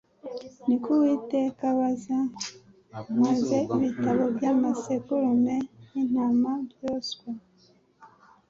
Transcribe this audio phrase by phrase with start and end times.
[0.67, 2.17] Niko Uwiteka abaza.
[3.17, 5.55] Mpaze ibitambo by'amasekurume
[5.91, 7.31] y'intama byoswa